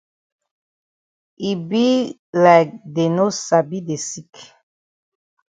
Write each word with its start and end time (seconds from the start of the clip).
E 1.49 1.51
be 1.67 1.85
like 2.43 2.71
dey 2.93 3.09
no 3.17 3.25
sabi 3.45 3.77
de 3.87 3.95
sick. 4.09 4.33